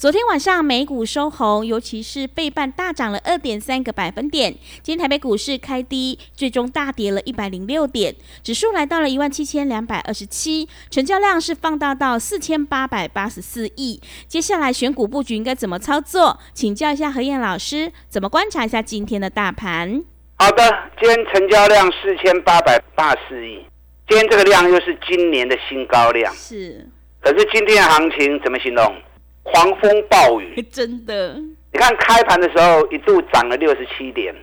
[0.00, 4.50] 昨天晚上美股收红，尤其是背半大涨了二点三个百分点。
[4.82, 14.00] 今天台北股市开低，最终大跌了一百零六点，指数来到了一万七千两百二十七，成交量是放大到四千八百八十四亿。
[14.26, 16.38] 接下来选股布局应该怎么操作？
[16.54, 20.02] 请教一下何燕老师，怎么观察一下今天的大盘？
[20.38, 20.64] 好的，
[20.98, 23.66] 今天成交量四千八百八十四亿，
[24.08, 26.34] 今天这个量又是今年的新高量。
[26.34, 26.88] 是，
[27.20, 28.94] 可是今天的行情怎么形容？
[29.42, 31.34] 狂风暴雨，真的。
[31.72, 34.34] 你看开盘的时候一度涨了六十七点，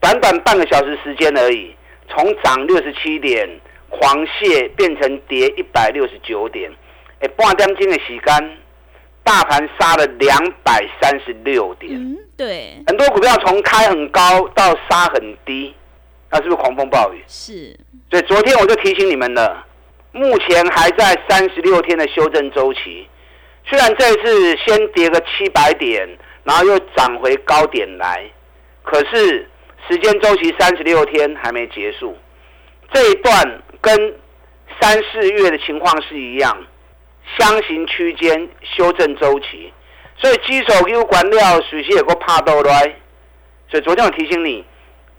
[0.00, 1.74] 短短半个小时时间而已，
[2.08, 3.48] 从涨六十七点
[3.90, 6.70] 狂泻变成跌一百六十九点，
[7.20, 8.58] 哎，半点钟的时间，
[9.22, 11.92] 大盘杀了两百三十六点。
[11.94, 12.82] 嗯，对。
[12.86, 15.74] 很多股票从开很高到杀很低，
[16.30, 17.22] 那是不是狂风暴雨？
[17.28, 17.78] 是。
[18.10, 19.64] 所以昨天我就提醒你们了，
[20.12, 23.06] 目前还在三十六天的修正周期。
[23.64, 26.06] 虽然这一次先跌个七百点，
[26.44, 28.28] 然后又涨回高点来，
[28.82, 29.48] 可是
[29.88, 32.14] 时间周期三十六天还没结束，
[32.92, 34.14] 这一段跟
[34.80, 36.54] 三四月的情况是一样，
[37.38, 39.72] 箱型区间修正周期，
[40.18, 42.96] 所以基手有管料水系有个怕倒来，
[43.70, 44.64] 所以昨天我提醒你，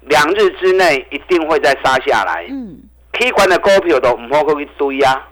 [0.02, 2.46] 两日之内一定会再杀下来。
[2.50, 2.78] 嗯
[3.14, 5.28] ，K 管的股票都唔好去追啊！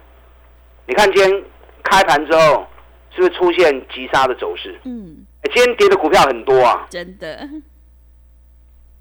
[0.87, 1.43] 你看今天
[1.83, 2.65] 开盘之后。
[3.13, 4.79] 是不是出现急杀的走势？
[4.85, 7.37] 嗯，今天跌的股票很多啊，真的。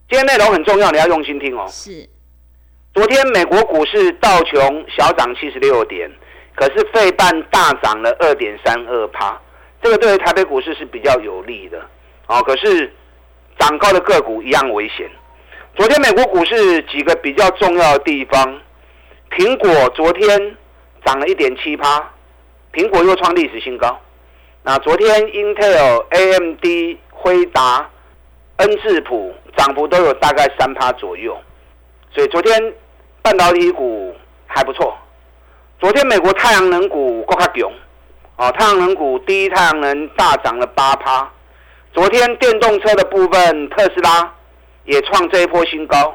[0.08, 1.64] 今天内容很重要，你要用心听哦。
[1.68, 2.08] 是。
[2.92, 6.10] 昨天美国股市道琼小涨七十六点，
[6.56, 9.40] 可是费半大涨了二点三二趴，
[9.80, 11.80] 这个对台北股市是比较有利的。
[12.26, 12.92] 哦，可是
[13.60, 15.08] 涨高的个股一样危险。
[15.76, 18.60] 昨天美国股市几个比较重要的地方，
[19.30, 20.56] 苹果昨天
[21.04, 22.12] 涨了一点七趴。
[22.72, 23.98] 苹果又创历史新高。
[24.62, 27.88] 那昨天 Intel、AMD、辉达、
[28.58, 31.36] 恩智浦涨幅都有大概三趴左右，
[32.12, 32.74] 所以昨天
[33.22, 34.14] 半导体股
[34.46, 34.96] 还不错。
[35.80, 37.72] 昨天美国太阳能股够卡囧，
[38.36, 41.28] 哦，太阳能股第一太阳能大涨了八趴。
[41.92, 44.32] 昨天电动车的部分，特斯拉
[44.84, 46.14] 也创这一波新高，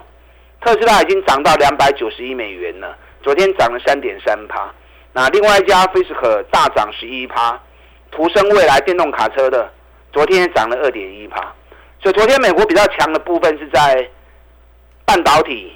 [0.62, 4.72] 特斯拉已经涨到两百九十亿美元了，昨天涨了三点三趴。
[5.18, 7.58] 那另外一家飞斯可大涨十一趴，
[8.12, 9.72] 途生未来电动卡车的
[10.12, 11.40] 昨天涨了二点一趴，
[12.02, 14.10] 所以昨天美国比较强的部分是在
[15.06, 15.74] 半导体、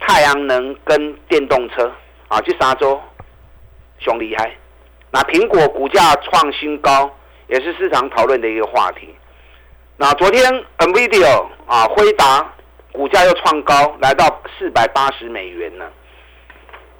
[0.00, 1.92] 太阳能跟电动车
[2.28, 2.98] 啊，去沙洲
[3.98, 4.50] 熊厉害。
[5.10, 7.14] 那苹果股价创新高，
[7.48, 9.14] 也是市场讨论的一个话题。
[9.98, 12.50] 那昨天 NVIDIA 啊，辉达
[12.92, 15.92] 股价又创高，来到四百八十美元了。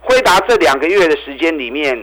[0.00, 1.96] 辉达这两个月的时间里面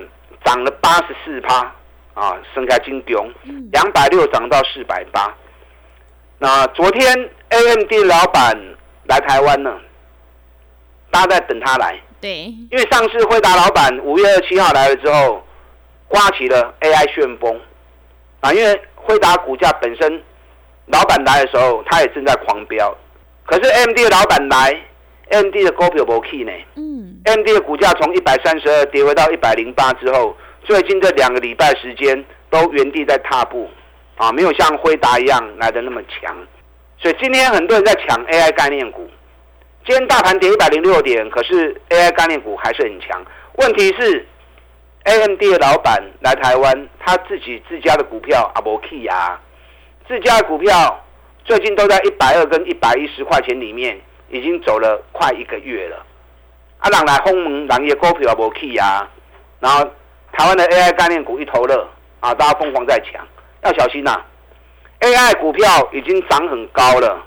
[0.43, 1.73] 涨了八十四趴
[2.13, 3.25] 啊，升开金标，
[3.71, 5.33] 两百六涨到四百八。
[6.37, 8.57] 那昨天 AMD 老板
[9.05, 9.73] 来台湾呢，
[11.09, 11.99] 大家在等他来。
[12.21, 15.43] 对，因为上次辉达老板五月二七号来了之后，
[16.07, 17.59] 刮起了 AI 旋风
[18.41, 20.21] 啊，因为辉达股价本身，
[20.87, 22.95] 老板来的时候，他也正在狂飙，
[23.45, 24.79] 可是 AMD 的老板来。
[25.27, 33.69] M D 的股票无起呢，嗯，M D 的股价从一百三十二跌回到一百零八之后，最近这两个礼拜时间都原地在踏步，
[34.15, 36.35] 啊，没有像辉达一样来的那么强，
[36.97, 39.09] 所以今天很多人在抢 A I 概念股，
[39.85, 43.23] 今天大盘跌一百零六点，可是 A I 概念股还是很强。
[43.57, 44.25] 问题是
[45.03, 49.39] A M D 的老板来台湾，他自己自家的股票啊无起啊，
[50.07, 51.03] 自家的股票
[51.43, 53.99] 最近都在一百二跟一百一十块钱里面。
[54.27, 56.03] 已经走了快一个月了，
[56.85, 59.09] 啊，人来轰门，人也股票也无起啊，
[59.59, 59.83] 然后
[60.31, 61.87] 台湾的 AI 概念股一头热
[62.19, 63.25] 啊，大家疯狂在抢，
[63.63, 64.21] 要小心呐
[64.99, 67.25] ！AI 股票已经涨很高了，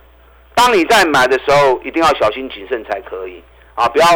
[0.54, 3.42] 当你在买的时候，一定要小心谨慎才可以
[3.74, 4.06] 啊，不要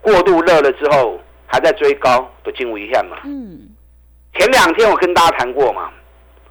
[0.00, 3.16] 过度热了之后还在追高，都惊危险嘛。
[3.24, 3.58] 嗯，
[4.34, 5.90] 前两天我跟大家谈过嘛，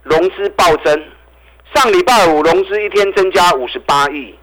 [0.03, 1.01] 融资暴增，
[1.73, 4.35] 上礼拜五融资一天增加五十八亿。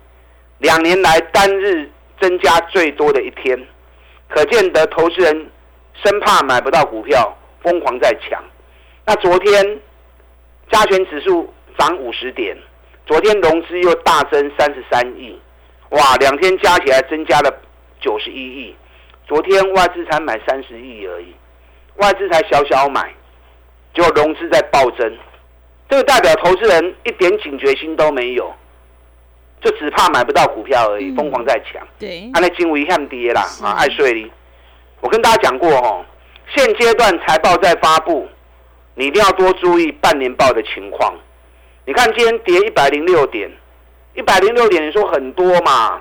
[0.59, 3.59] 两年来单日增加最多的一天，
[4.35, 5.51] 可见得投资人
[6.03, 7.33] 生怕买不到股票，
[7.63, 8.43] 疯狂在抢。
[9.07, 9.81] 那昨天
[10.73, 12.57] 加权指数涨五十点，
[13.07, 15.41] 昨天融资又大增三十三亿，
[15.91, 17.63] 哇，两天加起来增加了
[18.01, 18.75] 九十一亿。
[19.29, 21.33] 昨天外资才买三十亿而已，
[21.99, 23.15] 外资才小小买，
[23.95, 25.17] 结果融资在暴增，
[25.89, 28.53] 这个代表投资人一点警觉心都没有。
[29.65, 31.83] 就只怕买不到股票而已，疯狂在抢。
[31.99, 34.31] 对，按那金维看跌啦啊，爱睡哩。
[35.01, 36.05] 我跟大家讲过哦，
[36.55, 38.29] 现阶段财报在发布，
[38.95, 41.15] 你一定要多注意半年报的情况。
[41.87, 43.51] 你看今天跌一百零六点，
[44.15, 45.99] 一百零六点，你说很多嘛，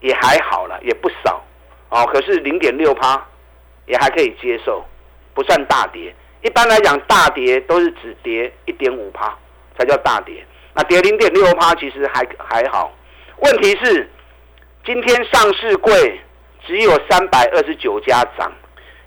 [0.00, 1.42] 也还好了，也不少
[1.88, 2.06] 哦。
[2.12, 3.26] 可是零点六趴
[3.86, 4.84] 也还可以接受，
[5.32, 6.14] 不算大跌。
[6.42, 9.34] 一般来讲，大跌都是只跌一点五趴
[9.78, 10.44] 才叫大跌。
[10.76, 12.92] 那跌零点六趴其实还还好，
[13.38, 14.10] 问题是
[14.84, 16.20] 今天上市柜
[16.66, 18.52] 只有三百二十九家涨，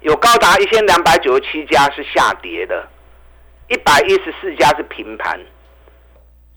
[0.02, 2.88] 有高达一千两百九十七家是下跌的，
[3.68, 5.40] 一百一十四家是平盘，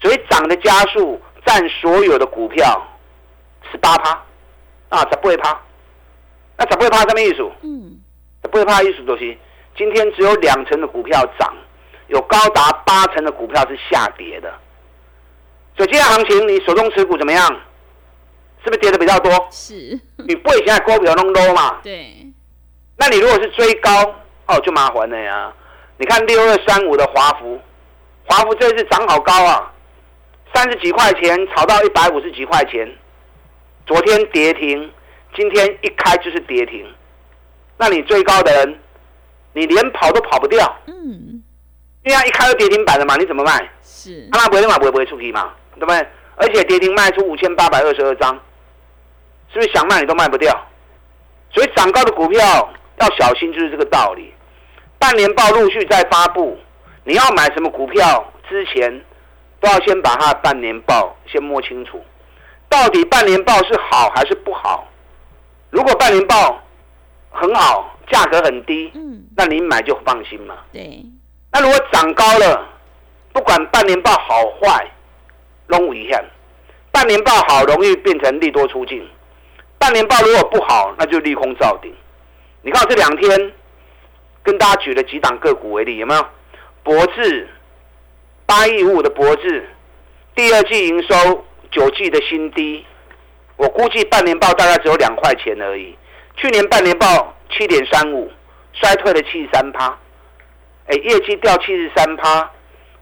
[0.00, 2.82] 所以涨的家数占所有的股票
[3.70, 4.12] 十八趴，
[4.88, 5.60] 啊，十八趴，
[6.56, 7.46] 那十八趴什么意思？
[7.62, 8.00] 嗯，
[8.42, 9.36] 十八趴意思就是
[9.76, 11.54] 今天只有两成的股票涨，
[12.06, 14.50] 有高达八成的股票是下跌的。
[15.82, 17.44] 所以今天行情，你手中持股怎么样？
[18.62, 19.32] 是不是跌的比较多？
[19.50, 19.98] 是。
[20.28, 21.80] 你不会现在股票弄 low 嘛？
[21.82, 22.24] 对。
[22.98, 23.90] 那你如果是追高，
[24.46, 25.52] 哦，就麻烦了呀。
[25.96, 27.60] 你看六二三五的华孚，
[28.26, 29.72] 华孚这次涨好高啊，
[30.54, 32.88] 三十几块钱炒到一百五十几块钱，
[33.84, 34.88] 昨天跌停，
[35.34, 36.86] 今天一开就是跌停。
[37.76, 38.78] 那你追高的人，
[39.52, 40.76] 你连跑都跑不掉。
[40.86, 41.42] 嗯。
[42.04, 43.68] 因为它一开就跌停板了嘛，你怎么卖？
[43.82, 44.28] 是。
[44.30, 45.52] 他那不会嘛，不会不会出去嘛？
[45.74, 46.06] 对不对？
[46.36, 48.34] 而且跌停卖出五千八百二十二张，
[49.52, 50.50] 是不是想卖你都卖不掉？
[51.52, 52.40] 所以涨高的股票
[52.96, 54.32] 要小心，就是这个道理。
[54.98, 56.58] 半年报陆续在发布，
[57.04, 59.04] 你要买什么股票之前，
[59.60, 62.02] 都要先把它的半年报先摸清楚，
[62.68, 64.88] 到底半年报是好还是不好？
[65.70, 66.58] 如果半年报
[67.30, 70.54] 很好，价格很低，嗯，那你买就放心嘛。
[70.72, 71.04] 对。
[71.52, 72.66] 那如果涨高了，
[73.34, 74.90] 不管半年报好坏。
[75.72, 76.22] 中一样，
[76.92, 79.02] 半年报好容易变成利多出境，
[79.78, 81.90] 半年报如果不好，那就利空造顶。
[82.60, 83.52] 你看这两天
[84.42, 86.26] 跟大家举了几档个股为例，有没有？
[86.82, 87.48] 博智
[88.44, 89.66] 八亿五的博智，
[90.34, 92.84] 第二季营收九季的新低，
[93.56, 95.96] 我估计半年报大概只有两块钱而已。
[96.36, 98.30] 去年半年报七点三五，
[98.74, 99.98] 衰退了七十三趴，
[100.88, 102.50] 哎，业绩掉七十三趴，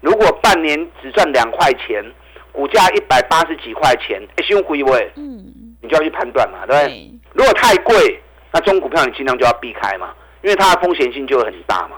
[0.00, 2.04] 如果半年只赚两块钱。
[2.52, 5.44] 股价一百八十几块钱，哎，凶贵位，嗯，
[5.80, 7.10] 你就要去判断嘛，对不对？
[7.32, 8.20] 如果太贵，
[8.52, 10.12] 那中股票你尽量就要避开嘛，
[10.42, 11.96] 因为它的风险性就会很大嘛。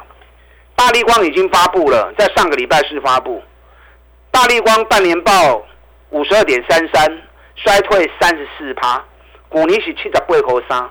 [0.75, 3.43] 大立光已经发布了，在上个礼拜四发布，
[4.31, 5.65] 大立光半年报
[6.11, 7.23] 五十二点三三，
[7.57, 9.03] 衰退三十四趴，
[9.49, 10.39] 股尼是七十八块
[10.69, 10.91] 三，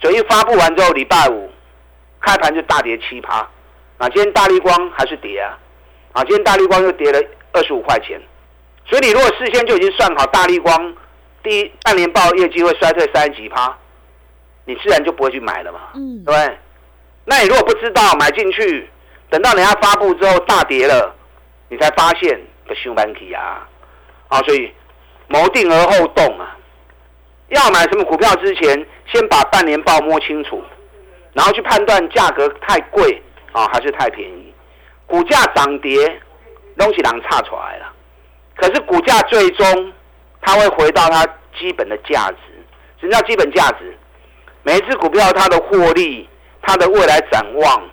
[0.00, 1.50] 所以发布完之后，礼拜五
[2.20, 3.38] 开盘就大跌七趴，
[3.98, 5.58] 啊，今天大立光还是跌啊，
[6.12, 7.20] 啊，今天大立光又跌了
[7.52, 8.20] 二十五块钱。
[8.88, 10.94] 所以你如果事先就已经算好大力光
[11.42, 13.76] 第一半年报业绩会衰退三十几趴，
[14.64, 15.80] 你自然就不会去买了嘛，
[16.24, 16.58] 对不对？
[17.24, 18.88] 那你如果不知道买进去，
[19.28, 21.14] 等到人家发布之后大跌了，
[21.68, 23.66] 你才发现个凶板起啊！
[24.28, 24.72] 啊，所以
[25.26, 26.56] 谋定而后动啊！
[27.48, 30.62] 要买什么股票之前，先把半年报摸清楚，
[31.32, 33.20] 然后去判断价格太贵
[33.50, 34.54] 啊还是太便宜，
[35.06, 36.20] 股价涨跌
[36.78, 37.92] 东西囊差出来了。
[38.56, 39.92] 可是股价最终
[40.40, 41.24] 它会回到它
[41.58, 42.36] 基本的价值，
[43.00, 43.96] 什么叫基本价值？
[44.62, 46.28] 每一只股票它的获利、
[46.62, 47.88] 它的未来展望，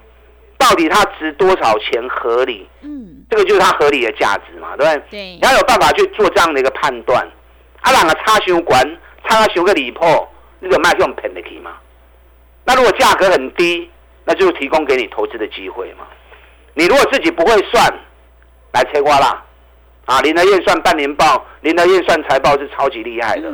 [0.57, 2.67] 到底它值多少钱合理？
[2.81, 5.03] 嗯，这个就是它合理的价值嘛，对不对？
[5.11, 5.19] 对。
[5.35, 7.27] 你要有办法去做这样的一个判断。
[7.81, 8.81] 啊，两个差修管，
[9.27, 10.27] 差修个离破，
[10.61, 11.73] 那个卖用 p e n n 嘛？
[12.63, 13.91] 那如果价格很低，
[14.23, 16.05] 那就是提供给你投资的机会嘛。
[16.73, 17.93] 你如果自己不会算，
[18.71, 19.43] 来切瓜啦。
[20.05, 23.49] 啊，林德燕算半年报，林德燕算财报是超级厉害的。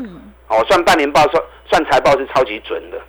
[0.48, 3.00] 哦，算半年报算算财报是超级准的。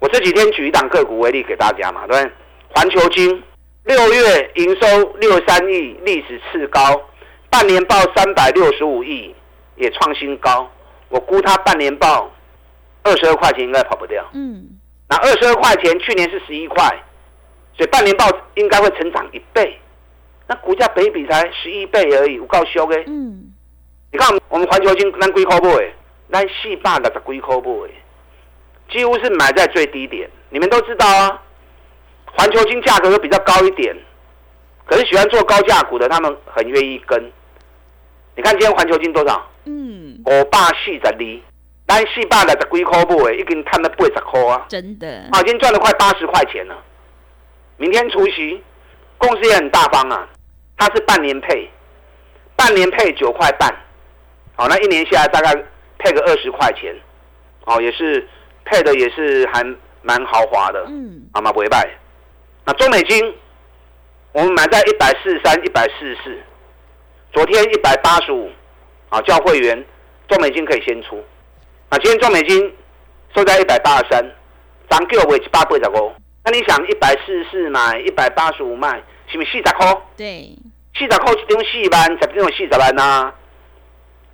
[0.00, 2.32] 我这几天举一档个股为例给大家嘛，对不对？
[2.74, 3.42] 环球金
[3.84, 7.00] 六月营收六三亿，历史次高，
[7.48, 9.32] 半年报三百六十五亿，
[9.76, 10.68] 也创新高。
[11.08, 12.28] 我估它半年报
[13.04, 14.24] 二十二块钱应该跑不掉。
[14.32, 14.66] 嗯，
[15.08, 16.84] 那二十二块钱去年是十一块，
[17.76, 19.78] 所以半年报应该会成长一倍。
[20.52, 23.52] 那股价比比才十一倍而已，我告诉你，嗯，
[24.12, 25.80] 你看我们环球金咱贵靠不？
[26.28, 27.86] 那细霸的龟壳不？
[28.90, 30.28] 几乎是买在最低点。
[30.50, 31.42] 你们都知道啊，
[32.26, 33.96] 环球金价格又比较高一点，
[34.84, 37.32] 可是喜欢做高价股的，他们很愿意跟。
[38.36, 39.50] 你看今天环球金多少？
[39.64, 41.40] 嗯，五百四十二，
[41.88, 43.30] 咱四百六十几块不？
[43.30, 44.66] 已经赚了八十块啊！
[44.68, 46.76] 真的啊，今天赚了快八十块钱了。
[47.78, 48.62] 明天除夕，
[49.16, 50.28] 公司也很大方啊，
[50.76, 51.70] 它是半年配，
[52.56, 53.72] 半年配九块半，
[54.56, 55.54] 好，那一年下来大概
[55.98, 56.94] 配个二十块钱，
[57.66, 58.26] 哦，也是
[58.64, 59.64] 配的也是还
[60.02, 61.88] 蛮豪华的，嗯，啊嘛不会败。
[62.64, 63.34] 那中美金，
[64.32, 66.38] 我们买在一百四十三、一百四十四，
[67.32, 68.50] 昨天一百八十五，
[69.08, 69.84] 啊，叫会员
[70.28, 71.22] 中美金可以先出，
[71.88, 72.74] 啊，今天中美金
[73.34, 74.24] 收在一百八十三，
[74.88, 76.12] 涨够位一百八十五。
[76.44, 79.00] 那你想一百四十四买，一百八十五卖，
[79.32, 79.98] 是不是四十块？
[80.16, 80.56] 对，
[80.94, 83.32] 四十块一张四万，十张四十万呐，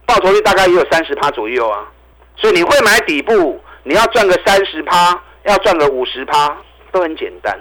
[0.05, 1.87] 报酬率大概也有三十趴左右啊。
[2.37, 6.57] 所以你会买底部，你要赚个三十趴，要赚个五十趴，
[6.93, 7.57] 都很简单。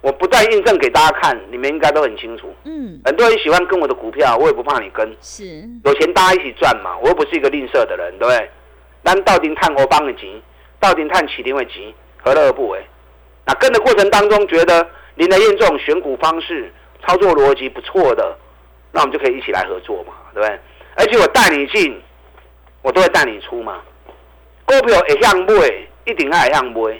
[0.00, 2.54] 我不再印证给大家看，你们应该都很清楚。
[2.64, 5.16] 嗯，很多人喜欢跟我的股票，我也不怕你跟。
[5.20, 8.50] 是，有钱大家一起赚嘛，我又不是一个吝啬的人，对不对？
[9.02, 10.42] 但到底探我帮的急，
[10.78, 12.82] 到底探起定会急，何乐而不为？
[13.46, 14.86] 那跟的过程当中，觉得
[15.20, 16.72] 林德燕这种选股方式、
[17.06, 18.34] 操作逻辑不错的，
[18.90, 20.58] 那我们就可以一起来合作嘛，对不对？
[20.96, 22.00] 而且我带你进，
[22.80, 23.82] 我都会带你出嘛。
[24.64, 25.54] 股票会向买，
[26.06, 26.98] 一定爱向买，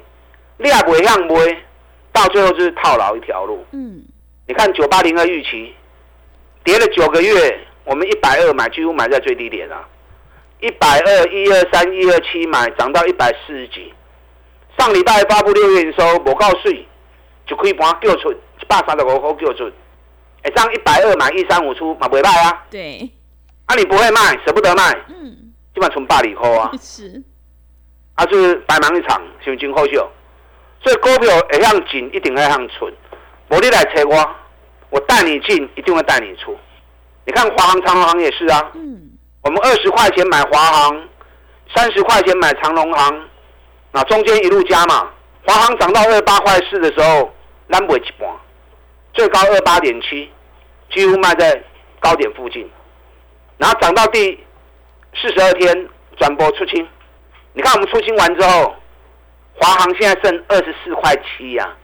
[0.58, 1.64] 你也不会向买，
[2.12, 3.64] 到最后就是套牢一条路。
[3.72, 4.02] 嗯，
[4.46, 5.74] 你看九八零二预期
[6.62, 9.88] 跌了九个月，我们一百二买，几乎买在最低点啊。
[10.60, 13.94] 一百二、一二三、一二七买，涨到一百四十几。
[14.78, 16.80] 上礼拜发布六月营收，我告税就
[17.56, 19.70] 可以把它叫出一百三十五块叫出，
[20.42, 22.64] 哎，这样一百二买一三五出嘛，不会卖啊？
[22.70, 23.10] 对。
[23.66, 26.70] 啊，你不会卖，舍不得卖，嗯，基本上存八里块啊。
[26.80, 27.22] 是。
[28.14, 30.10] 啊，是白忙一场，是真好笑。
[30.82, 32.92] 所以股票会向进，一定会向存。
[33.48, 34.30] 我你来找我，
[34.90, 36.56] 我带你进，一定会带你出。
[37.26, 38.70] 你看华航、长航也是啊。
[38.74, 39.10] 嗯。
[39.42, 41.08] 我们二十块钱买华航，
[41.74, 43.28] 三十块钱买长龙航。
[43.92, 45.08] 那中间一路加嘛，
[45.46, 47.32] 华航涨到二八块四的时候，
[47.70, 48.28] 难不一半，
[49.14, 50.28] 最高二八点七，
[50.92, 51.62] 几乎卖在
[52.00, 52.68] 高点附近。
[53.58, 54.44] 然后涨到第
[55.14, 56.84] 四十二天转播出清，
[57.52, 58.74] 你看我们出清完之后，
[59.54, 61.76] 华航现在剩二十四块七呀，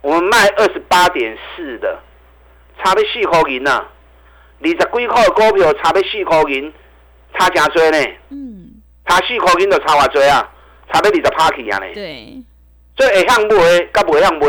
[0.00, 1.96] 我们卖二十八点四的，
[2.82, 3.86] 差了四块银呐，
[4.60, 6.72] 二十几块股票差了四块银，
[7.38, 7.98] 差真多呢。
[8.30, 10.50] 嗯，差四块银就差偌多啊。
[10.92, 11.86] 差别你的 party 啊呢？
[11.94, 12.42] 对，
[12.96, 14.46] 所以会向不会，该不会向不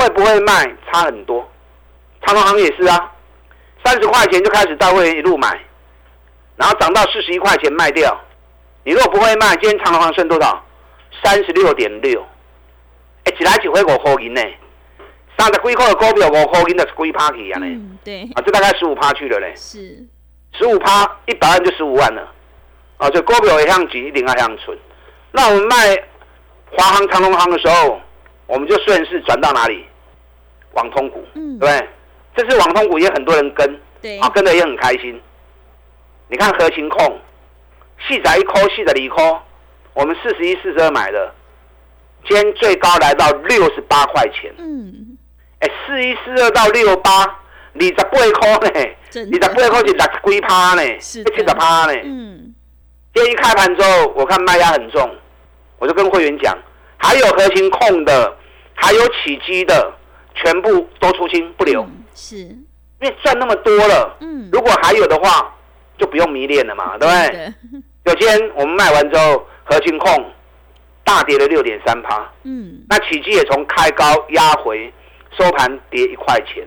[0.00, 1.46] 会，会不会卖差很多。
[2.22, 3.12] 长隆行也是啊，
[3.84, 5.58] 三十块钱就开始到会一路买，
[6.56, 8.18] 然后涨到四十一块钱卖掉。
[8.84, 10.64] 你如果不会卖，今天长隆行剩多少？
[11.22, 12.24] 三十六点六。
[13.24, 14.40] 哎，一来就会五块银呢，
[15.38, 17.66] 三十几块的股票五块银的是几 party 啊呢？
[17.66, 18.22] 嗯，对。
[18.34, 19.52] 啊，这大概十五趴去了嘞。
[19.56, 20.06] 是。
[20.52, 22.32] 十五趴，一百万就十五万了。
[22.96, 24.76] 啊，这股票也向几，一定要向存。
[25.32, 25.96] 那我们卖
[26.72, 28.00] 华航、长隆航的时候，
[28.46, 29.86] 我们就顺势转到哪里？
[30.72, 31.88] 网通股，对不对？
[32.36, 33.80] 这次网通股，也很多人跟，
[34.20, 35.20] 啊，跟的也很开心。
[36.28, 37.18] 你看核心控，
[38.06, 39.40] 细仔一颗，细仔一颗，
[39.94, 41.34] 我们四十一、四十二买的，
[42.26, 44.52] 今天最高来到六十八块钱。
[44.58, 45.18] 嗯，
[45.58, 47.24] 哎，四一、四二到六八，
[47.74, 51.92] 二十八块呢，二十八块是六十几趴呢，七十趴呢。
[52.04, 52.54] 嗯，
[53.12, 55.16] 今天一开盘之后，我看卖压很重。
[55.78, 56.56] 我就跟会员讲，
[56.98, 58.36] 还有核心控的，
[58.74, 59.92] 还有起基的，
[60.34, 61.86] 全部都出清不留。
[62.14, 62.58] 是，因
[63.00, 64.16] 为赚那么多了。
[64.20, 64.48] 嗯。
[64.52, 65.54] 如果还有的话，
[65.98, 67.54] 就不用迷恋了嘛，对不对？
[68.04, 70.32] 有天我们卖完之后，核心控
[71.04, 72.30] 大跌了六点三趴。
[72.44, 72.82] 嗯。
[72.88, 74.92] 那起基也从开高压回，
[75.38, 76.66] 收盘跌一块钱。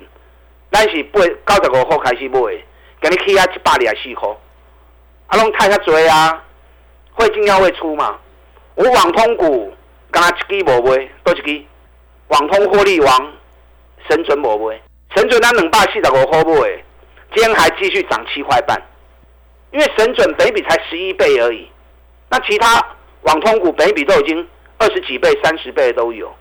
[0.70, 1.04] 但是
[1.46, 2.40] 八九十五号开始买，
[3.02, 4.30] 给你起啊一百二十四块。
[5.28, 6.44] 啊，拢太下追啊，
[7.14, 8.18] 会进要会出嘛。
[8.76, 9.72] 我网通股，
[10.12, 11.66] 刚刚一支无买，多一支。
[12.30, 13.34] 网通获利王，
[14.10, 14.82] 神准无买，
[15.16, 16.84] 神准咱两百四十五块买，
[17.34, 18.82] 今天还继续涨七块半。
[19.72, 21.68] 因为神准北比才十一倍而已，
[22.30, 22.80] 那其他
[23.24, 26.32] 网通股北比都已经二十几倍、三十倍都有。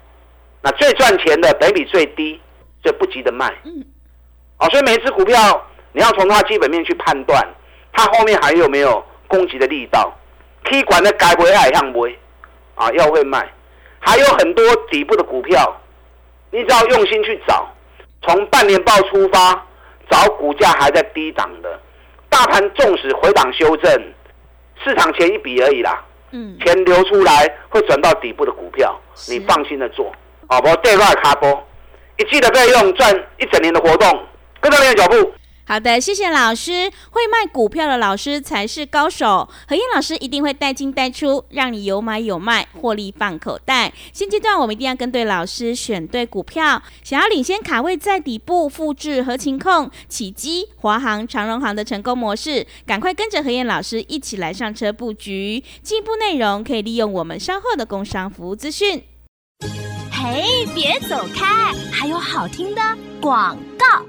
[0.61, 2.38] 那最赚钱的北比最低，
[2.85, 3.50] 就不急着卖。
[3.64, 3.85] 嗯。
[4.59, 7.42] 哦，所以每一只股票，你要从它基本面去判断，
[7.92, 10.14] 它后面还有没有攻击的力道。
[10.64, 12.19] K 管的该不会爱向不会？
[12.75, 13.50] 啊，要会卖，
[13.99, 15.81] 还有很多底部的股票，
[16.52, 17.66] 你只要用心去找，
[18.23, 19.66] 从半年报出发，
[20.11, 21.80] 找股价还在低档的，
[22.28, 23.90] 大盘纵使回档修正，
[24.85, 28.94] 市场前一笔而已啦，嗯，钱流出来会转到底部的股票，
[29.30, 30.12] 你放心的做，
[30.47, 30.76] 好不？
[30.76, 31.66] 对外卡波，
[32.18, 34.26] 一季的费用赚一整年的活动，
[34.61, 35.32] 跟上你的脚步。
[35.64, 36.90] 好的，谢谢老师。
[37.11, 39.49] 会卖股票的老师才是高手。
[39.66, 43.92] 何燕老师一定会带进带出，让你有买有卖，获利放口袋。
[44.12, 46.83] 现阶段我们一定要跟对老师，选对股票。
[47.04, 55.62] 想要领先卡位在底部，复制合情控、起基、华航、长荣航的成功模式，赶快跟着何燕老师一起来上车布局。
[55.83, 59.02] 进一步内容可以利用我们稍后的工商服务资讯。
[60.11, 62.83] 嘿，别走开，还有好听的
[63.21, 64.04] 广告。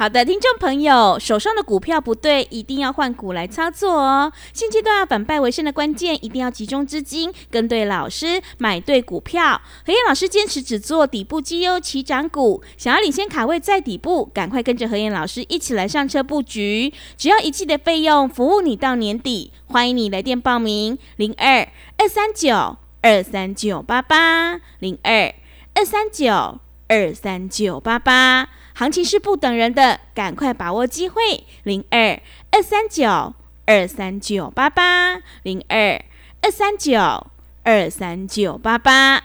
[0.00, 4.32] 好的，听众朋友，手上的股票不对，一定要换股来操作哦。
[4.52, 9.60] 现阶段要反败为胜的关键，一定要集中资金，跟对老师，买对股票。
[9.84, 16.94] 何燕老师坚持只做底部绩优起涨股，想要领先卡位在底部，赶快跟着何燕老师一起来上车布局。
[17.16, 19.52] 只要一季的费用，服务你到年底。
[19.66, 25.34] 欢迎你来电报名：零二二三九二三九八八零二
[25.74, 28.50] 二三九二三九八八。
[28.78, 31.20] 行情是不等人的，赶快把握机会！
[31.64, 32.20] 零二
[32.52, 33.34] 二三九
[33.66, 36.00] 二三九八八零二
[36.42, 37.26] 二三九
[37.64, 39.20] 二三九八八。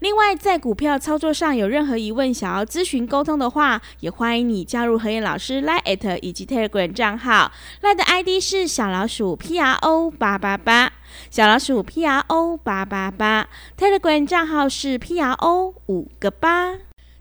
[0.00, 7.50] 另外，在股票操作上有任何疑问，想要咨询沟通的话，也欢迎你加入何燕老师 Line 以及 Telegram 账号。
[7.80, 10.92] Line 的 ID 是小老鼠 P R O 八八八，
[11.30, 13.48] 小老鼠 P R O 八八八。
[13.78, 16.74] Telegram 账号是 P R O 五个八。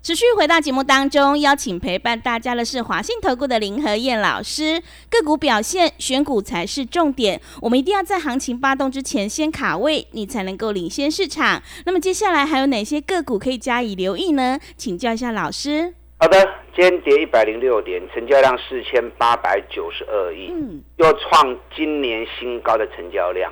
[0.08, 4.82] 持续回到节目当中，邀请陪伴大家的是华信投顾的林和燕老师。
[5.10, 7.42] 个股表现，选股才是重点。
[7.62, 11.62] 我们一定要在行情发动之前先卡位，你才能够领先市场。
[11.86, 14.58] 那么接下来还有哪些个股可以加以留意呢？
[14.78, 15.94] 请教一下老师。
[16.22, 16.40] 好的，
[16.74, 23.52] 今天跌一百零六点，成交量四千八百九十二亿，嗯，又创今年新高的成交量。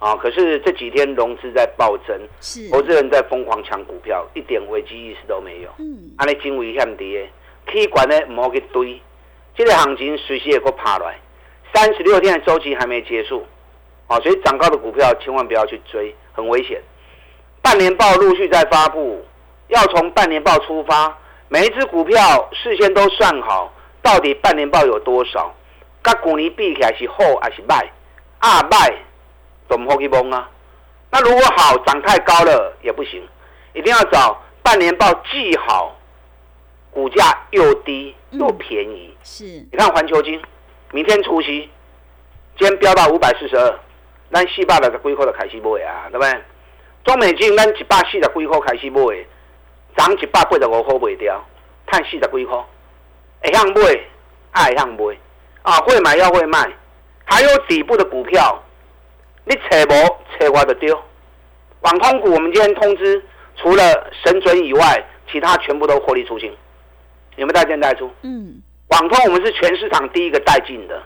[0.00, 5.68] 啊，可是这几天融资在暴增，是，投资人在疯狂抢股票，一点危机意识都没有。
[5.78, 7.28] 嗯，安尼真危险的，
[7.66, 8.98] 可管呢唔好去堆，
[9.54, 11.18] 这个行情随时也会爬来。
[11.74, 13.46] 三十六天的周期还没结束，
[14.06, 16.80] 啊，所以涨高的股票千万不要去追，很危险。
[17.60, 19.22] 半年报陆续在发布，
[19.68, 21.14] 要从半年报出发，
[21.48, 25.54] 每一只股票事先都算好，到底半年报有多少，
[26.00, 27.76] 跟股年比起来是好还是卖？
[28.38, 28.94] 啊坏，
[29.70, 30.50] 都唔好去蒙啊。
[31.10, 33.26] 那如果好涨太高了也不行，
[33.72, 35.96] 一定要找半年报既好，
[36.90, 39.16] 股价又低又便宜。
[39.22, 40.40] 是，你看环球金，
[40.92, 41.70] 明天除夕，
[42.58, 43.78] 今天飙到五百四十二，
[44.32, 46.42] 咱四百六十几块就开始买啊，对不对？
[47.02, 49.00] 中美金咱一百四十几块开始买，
[49.96, 51.42] 涨一百八十五块卖掉，
[51.86, 52.64] 赚四十几块，
[53.42, 54.00] 会向买，
[54.52, 55.16] 爱向买，
[55.62, 56.70] 啊，会买要会卖，
[57.24, 58.62] 还有底部的股票，
[59.50, 60.96] 你找无找我就丢。
[61.80, 63.20] 网通股我们今天通知，
[63.56, 63.82] 除了
[64.24, 66.48] 神准以外，其他全部都获利出清，
[67.34, 68.08] 有没有带进带出？
[68.22, 71.02] 嗯，网通我们是全市场第一个带进的，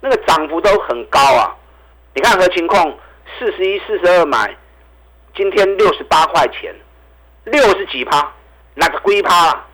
[0.00, 1.56] 那个涨幅都很高啊！
[2.14, 2.96] 你看何情控
[3.36, 4.56] 四十一、四十二买，
[5.34, 6.72] 今天六十八块钱，
[7.46, 8.32] 六十几趴，
[8.74, 9.66] 那个龟趴啊，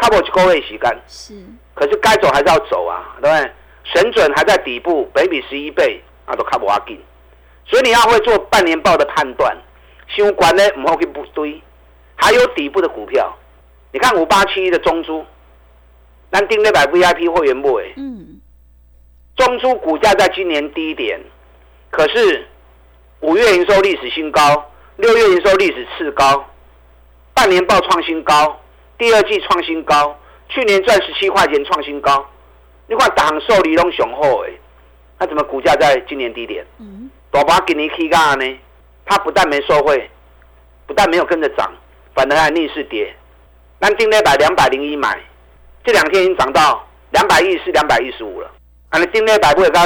[0.00, 1.02] 差不多一个月时间。
[1.06, 1.34] 是，
[1.74, 3.52] 可是该走还是要走啊，对不对？
[3.84, 7.00] 神准还在底部，北比十一倍，啊都看不阿紧。
[7.66, 9.56] 所以你要会做半年报的判断，
[10.08, 11.60] 相关呢唔好去不堆，
[12.14, 13.36] 还有底部的股票，
[13.92, 15.24] 你看五八七一的中珠，
[16.30, 18.40] 咱订那百 VIP 会员部诶，嗯，
[19.36, 21.20] 中珠股价在今年低点，
[21.90, 22.46] 可是
[23.20, 26.48] 五月营收历史新高，六月营收历史次高，
[27.34, 28.60] 半年报创新高，
[28.96, 30.16] 第二季创新高，
[30.48, 32.24] 去年赚十七块钱创新高，
[32.86, 34.52] 你看党受理拢雄厚哎，
[35.18, 36.64] 那怎么股价在今年低点？
[36.78, 38.58] 嗯，大把给你 K 干呢？
[39.04, 40.10] 它不但没受惠，
[40.86, 41.70] 不但没有跟着涨，
[42.14, 43.14] 反而还逆势跌。
[43.78, 45.18] 咱定那百两百零一买，
[45.84, 48.50] 这两天已经涨到两百一十、两百一十五了。
[48.88, 49.78] 啊，你定那百不会个，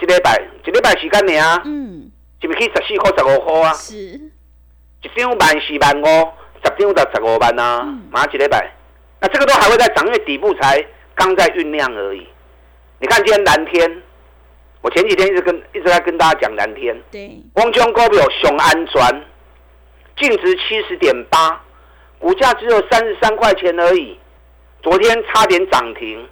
[0.00, 3.72] 一礼拜一礼拜时间呢啊，嗯，是不是去十四块、十五块啊？
[3.74, 8.70] 是，一张万四万五，十张就十五万啊，嗯马上一礼拜。
[9.20, 12.28] 那这个都还会在涨，因为底部才刚在酝酿而已。
[13.00, 14.02] 你看今天蓝天，
[14.86, 16.96] 我前几天一直跟一直在跟大家讲蓝天。
[17.10, 19.24] 对，光中股票熊安全，
[20.16, 21.60] 净值七十点八，
[22.20, 24.16] 股价只有三十三块钱而已。
[24.84, 26.24] 昨天差点涨停，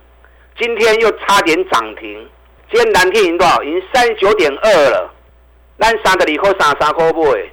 [0.56, 2.30] 今天又差点涨停。
[2.70, 3.60] 今天蓝天已经多少？
[3.64, 5.12] 已经三十九点二了。
[5.80, 7.50] 咱三十二块三十三块买，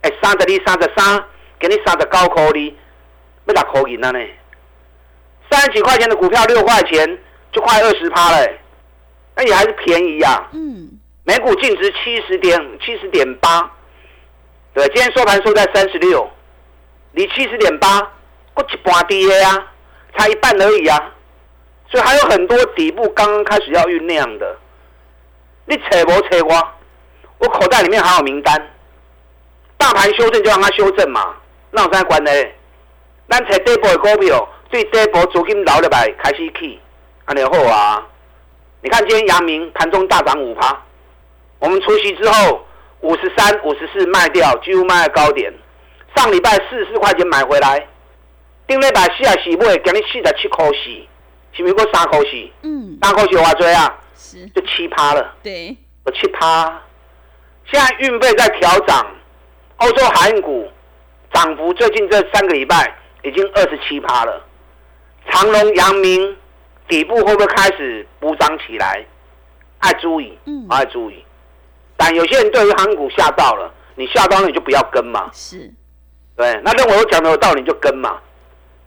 [0.00, 1.24] 哎，三十二、三十三，
[1.58, 2.74] 给你三十九块哩，
[3.44, 4.18] 要六块银了呢。
[5.50, 7.18] 三十几块钱的股票六块钱，
[7.52, 8.48] 就快二十趴了、
[9.36, 10.88] 那也还是便宜呀、嗯，
[11.24, 13.70] 每股净值七十点七十点八，
[14.72, 16.26] 对，今天收盘收在三十六，
[17.12, 18.00] 离七十点八，
[18.54, 19.66] 过一半低啊，
[20.16, 21.12] 差一半而已啊，
[21.90, 24.56] 所以还有很多底部刚刚开始要酝酿的。
[25.66, 26.68] 你扯不扯我？
[27.38, 28.70] 我口袋里面还有名单。
[29.76, 31.36] 大盘修正就让它修正嘛，
[31.70, 32.30] 那有啥关呢？
[33.28, 36.80] 咱找底部的股票，对底部资金留入来开始起，
[37.26, 38.06] 安尼好啊。
[38.82, 40.76] 你看今天阳明盘中大涨五趴，
[41.58, 42.64] 我们除夕之后
[43.00, 45.52] 五十三、五十四卖掉，几乎卖到高点。
[46.14, 47.86] 上礼拜四十四块钱买回来，
[48.66, 50.74] 顶礼拜四十四买，今日四十七块四，
[51.52, 52.50] 是不是过三块四？
[52.62, 53.98] 嗯，三块四偌多啊？
[54.14, 56.80] 是，就七趴了，对，有七趴。
[57.70, 59.06] 现在运费在调涨，
[59.78, 60.70] 欧洲航运股
[61.32, 64.42] 涨幅最近这三个礼拜已经二十七趴了。
[65.28, 66.36] 长隆、阳明
[66.88, 69.04] 底部会不会开始补涨起来？
[69.78, 71.22] 爱注意，嗯爱注意。
[71.96, 75.30] 但有些人对于航股吓到了，你吓到了你就不要跟嘛。
[75.32, 75.70] 是，
[76.36, 78.18] 对，那认为我讲的有道理你就跟嘛。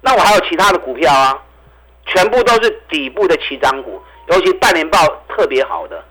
[0.01, 1.37] 那我还有其他的股票啊，
[2.05, 6.03] 全部都是底部的起涨股，尤其半年报特别好的，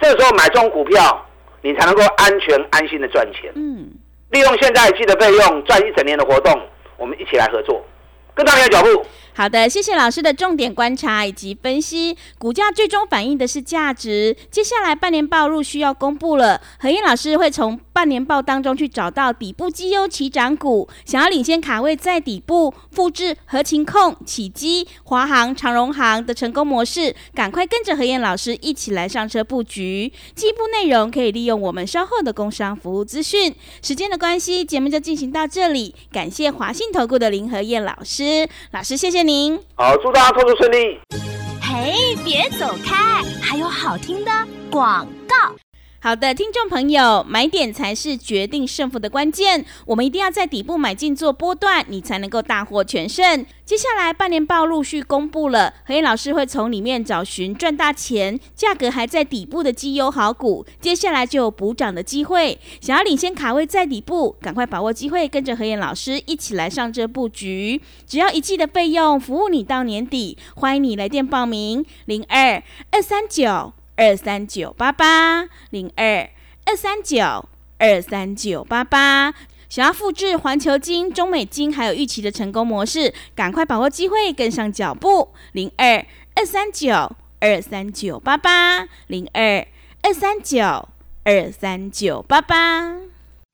[0.00, 1.26] 这时候买这种股票，
[1.60, 3.52] 你才能够安全安心的赚钱。
[3.54, 3.90] 嗯，
[4.30, 6.58] 利用现在记的费用赚一整年的活动，
[6.96, 7.84] 我们一起来合作，
[8.34, 9.04] 跟上你的脚步。
[9.38, 12.16] 好的，谢谢老师的重点观察以及分析。
[12.38, 14.34] 股价最终反映的是价值。
[14.50, 30.10] 接下来半年报入需要公布了，何燕老师会从半年报当中去找到底部绩优起涨股，想要领先卡位在底部，复制合情控、启基、华航、长荣航的成功模式，赶快跟着何燕老师一起来上车布局。
[30.34, 33.54] 进一步内容可以利用我们稍后的工商服务资讯。
[33.82, 35.94] 时间的关系，节目就进行到这里。
[36.10, 39.58] 感谢华信投顾的林何燕老师，老师谢谢您。
[39.74, 40.98] 好，祝大家操作顺利。
[41.60, 44.30] 嘿，别走开，还有好听的
[44.70, 45.36] 广告。
[45.98, 49.64] 好的，听众朋友，买点才是决定胜负的关键。
[49.86, 53.44] 我们一定要在底部买进做波段，你才能够大获全胜。
[53.64, 62.56] 接下来半年报陆续公布了，何燕老师会从里面找寻赚大钱、价格还在底部的绩优好股，接下来就有补涨的机会。
[62.80, 67.80] 想要领先卡位在底部，赶快把握机会，跟着何燕老师一起来上这布局。
[68.06, 70.38] 只要一季的费用，服务你到年底。
[70.54, 73.72] 欢迎你来电报名：零二二三九。
[73.96, 76.28] 二三九八八零二
[76.66, 79.34] 二三九二三九八八，
[79.68, 85.32] 想要复制环球金、中美金还有预期的成功模式，赶快把握机会，跟上脚步。
[85.52, 86.04] 零二
[86.34, 89.66] 二三九二三九八八零二
[90.02, 90.88] 二三九
[91.24, 93.15] 二三九八八。